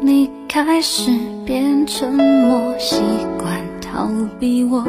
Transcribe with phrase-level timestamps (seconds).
[0.00, 1.10] 你开始
[1.44, 3.00] 变沉默，习
[3.38, 4.08] 惯逃
[4.38, 4.84] 避我。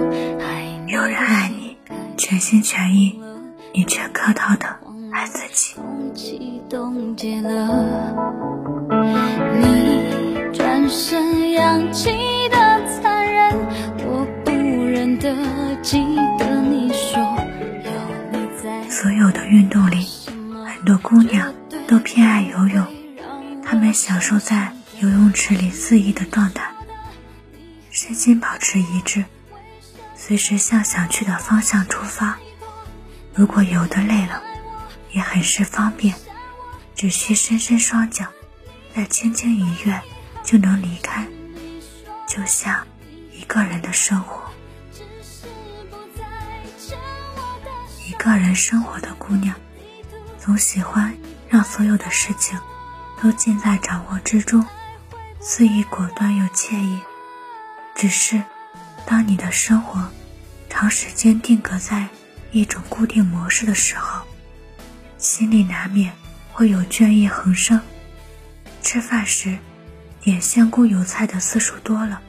[0.87, 1.75] 有人爱你，
[2.17, 3.19] 全心全意，
[3.73, 4.67] 你却客套的
[5.11, 5.75] 爱自己。
[9.59, 12.11] 你转身扬起
[12.49, 12.57] 的
[12.87, 13.53] 残忍，
[14.05, 15.35] 我不忍的
[15.81, 15.99] 记
[16.37, 17.19] 得你说
[17.83, 17.91] 有
[18.31, 18.87] 你在。
[18.89, 20.07] 所有的运动里，
[20.65, 21.53] 很多姑娘
[21.87, 22.85] 都偏爱游泳，
[23.63, 24.71] 她们享受在。
[25.01, 26.73] 游泳池里肆意的状态，
[27.89, 29.23] 身心保持一致，
[30.13, 32.37] 随时向想去的方向出发。
[33.33, 34.43] 如果游得累了，
[35.13, 36.13] 也很是方便，
[36.95, 38.25] 只需伸伸双脚，
[38.93, 40.01] 再轻轻一跃
[40.43, 41.25] 就能离开。
[42.27, 42.85] 就像
[43.33, 44.51] 一个人的生活，
[48.05, 49.55] 一个人生活的姑娘，
[50.37, 51.15] 总喜欢
[51.47, 52.59] 让所有的事情
[53.21, 54.61] 都尽在掌握之中。
[55.41, 56.99] 肆意果断又惬意，
[57.95, 58.43] 只是
[59.05, 60.09] 当你的生活
[60.69, 62.07] 长时间定格在
[62.51, 64.25] 一种固定模式的时候，
[65.17, 66.11] 心里难免
[66.51, 67.79] 会有倦意横生。
[68.81, 69.57] 吃饭时
[70.19, 72.21] 点香菇油菜的次数多了，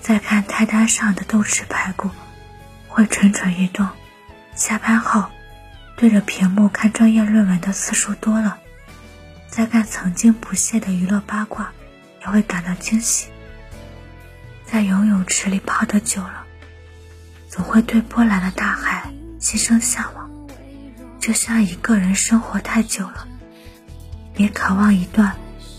[0.00, 2.08] 再看菜单上的豆豉排骨
[2.86, 3.88] 会蠢蠢欲动。
[4.54, 5.24] 下班后
[5.96, 8.58] 对着屏幕看专业论文的次数多了，
[9.48, 11.72] 再看曾经不屑的娱乐八卦。
[12.26, 13.28] 也会感到惊喜。
[14.64, 16.44] 在游泳池里泡得久了，
[17.48, 20.28] 总会对波澜的大海心生向往。
[21.20, 23.28] 就像一个人生活太久了，
[24.36, 25.36] 也渴望一段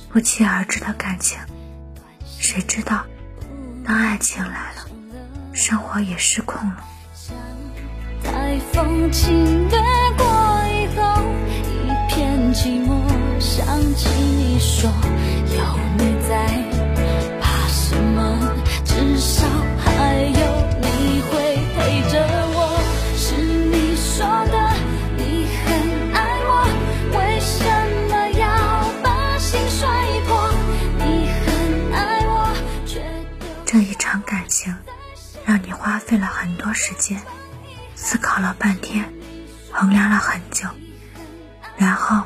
[0.10, 1.38] 不期而至的感情。
[2.40, 3.06] 谁知道，
[3.86, 4.88] 当爱情来了，
[5.54, 6.84] 生活也失控了。
[8.72, 9.80] 风侵略
[10.18, 10.26] 过
[35.98, 37.20] 花费了很多时间，
[37.96, 39.12] 思考了半天，
[39.72, 40.70] 衡量了很久，
[41.76, 42.24] 然后，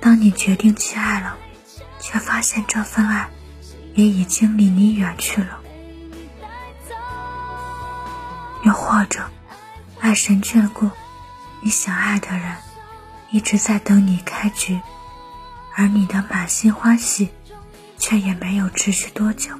[0.00, 1.36] 当你决定去爱了，
[2.00, 3.28] 却发现这份爱
[3.92, 5.60] 也已经离你远去了。
[8.64, 9.30] 又或者，
[10.00, 10.90] 爱神眷顾，
[11.60, 12.56] 你想爱的人
[13.30, 14.80] 一直在等你开局，
[15.76, 17.28] 而你的满心欢喜，
[17.98, 19.52] 却也没有持续多久，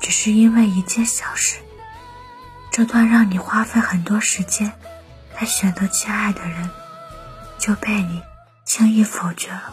[0.00, 1.58] 只是因为一件小事。
[2.76, 4.70] 这段让你花费很多时间
[5.34, 6.68] 来选择去爱的人，
[7.58, 8.20] 就被你
[8.66, 9.72] 轻易否决了。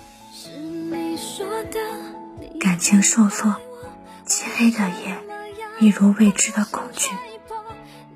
[2.62, 3.58] 感情受挫，
[4.25, 5.22] 漆黑的夜，
[5.81, 7.09] 一如未知的恐惧，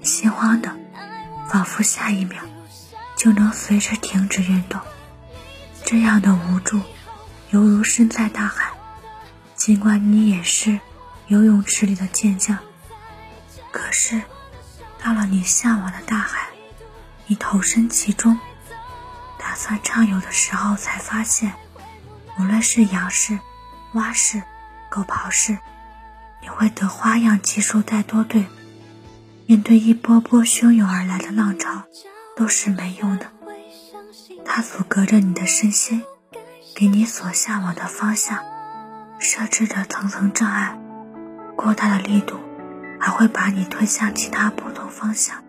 [0.03, 0.73] 心慌的，
[1.49, 2.41] 仿佛下一秒
[3.17, 4.79] 就能随时停止运动。
[5.83, 6.79] 这样的无助，
[7.49, 8.71] 犹如身在大海，
[9.53, 10.79] 尽管你也是
[11.27, 12.57] 游泳池里的健将，
[13.73, 14.21] 可是。
[15.07, 16.49] 到了你向往的大海，
[17.27, 18.37] 你投身其中，
[19.39, 21.53] 打算畅游的时候，才发现，
[22.37, 23.39] 无论是仰式、
[23.93, 24.43] 蛙式、
[24.89, 25.57] 狗刨式，
[26.41, 28.47] 你会得花样技术带多对，
[29.45, 31.83] 面对一波波汹涌而来的浪潮，
[32.35, 33.31] 都是没用的。
[34.43, 36.03] 它阻隔着你的身心，
[36.75, 38.43] 给你所向往的方向
[39.19, 40.77] 设置着层层障碍，
[41.55, 42.37] 过大的力度。
[42.99, 45.43] 还会把你推向其他不同方向，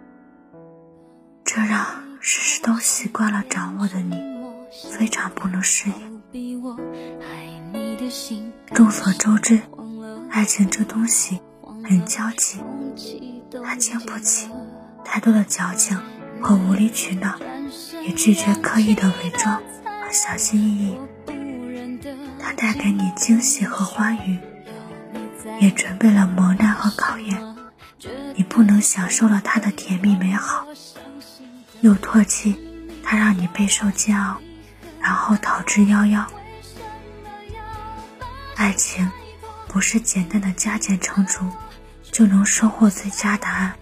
[1.45, 1.85] 这让
[2.21, 4.17] 时时都习惯了掌握的你
[4.97, 6.21] 非常不能适应。
[8.75, 9.61] 众所周知，
[10.31, 11.41] 爱情这东西
[11.85, 12.61] 很焦急，
[13.65, 14.49] 它经不起
[15.05, 15.99] 太多的矫情
[16.41, 17.39] 和无理取闹，
[18.03, 20.99] 也拒绝刻意的伪装和小心翼翼。
[22.39, 24.39] 它带给你惊喜和欢愉。
[25.61, 27.57] 也准备了磨难和考验，
[28.35, 30.67] 你不能享受了他的甜蜜美好，
[31.81, 32.57] 又唾弃
[33.03, 34.41] 他让你备受煎熬，
[35.01, 36.25] 然后逃之夭夭。
[38.55, 39.11] 爱情
[39.67, 41.51] 不是简单的加减乘除
[42.11, 43.75] 就能收获最佳答案，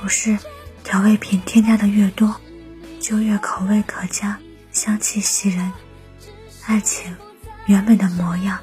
[0.00, 0.38] 不是
[0.82, 2.34] 调味品添加的越多
[3.00, 4.38] 就越口味可佳、
[4.70, 5.72] 香气袭人。
[6.66, 7.14] 爱情
[7.66, 8.58] 原本的模样。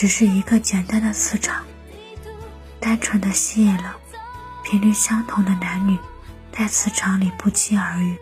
[0.00, 1.62] 只是一个简单的磁场，
[2.80, 3.98] 单纯的吸引了
[4.64, 5.98] 频率相同的男女，
[6.50, 8.16] 在磁场里不期而遇。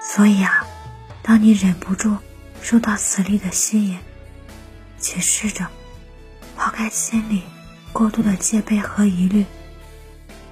[0.00, 0.64] 所以啊，
[1.20, 2.16] 当你忍不住
[2.62, 3.98] 受到磁力的吸引，
[5.00, 5.66] 且试着
[6.56, 7.42] 抛开心里
[7.92, 9.44] 过度的戒备和疑虑，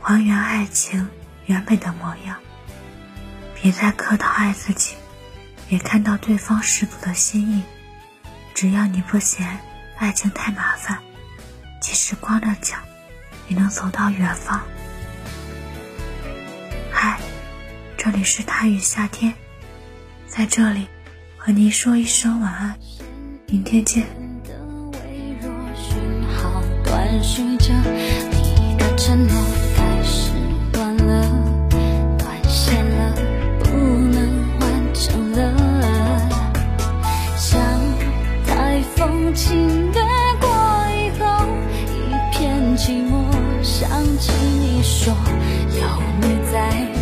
[0.00, 1.08] 还原爱情
[1.46, 2.36] 原本的模样。
[3.54, 4.96] 别再客套爱自己，
[5.68, 7.62] 也看到对方十足的心意。
[8.60, 9.60] 只要你不嫌
[9.98, 10.98] 爱情太麻烦，
[11.80, 12.74] 即使光着脚，
[13.46, 14.60] 也能走到远方。
[16.90, 17.20] 嗨，
[17.96, 19.32] 这里是他与夏天，
[20.26, 20.88] 在这里
[21.36, 22.76] 和您说一声晚安，
[23.46, 24.04] 明天见。
[44.20, 45.14] 请你说
[45.78, 46.97] 有你在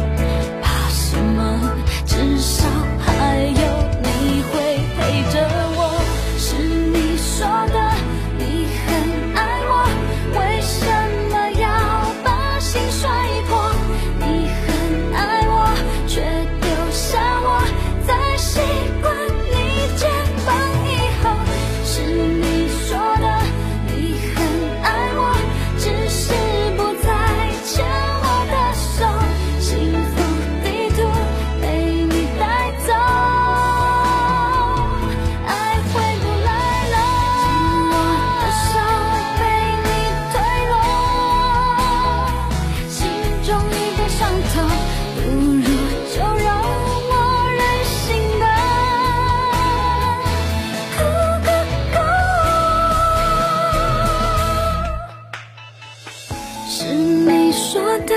[56.78, 58.14] 是你说的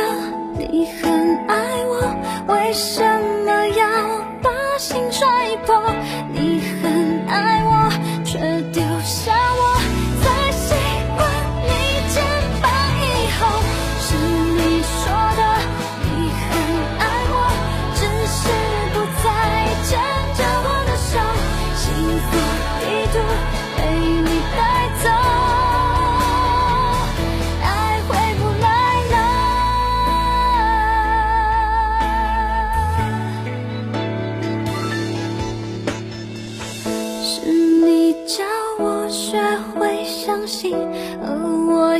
[0.57, 1.09] 你很
[1.47, 3.01] 爱我为什
[3.45, 3.85] 么要
[4.43, 5.25] 把心摔
[5.65, 5.98] 破？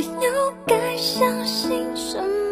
[0.02, 2.49] 又该相信什么？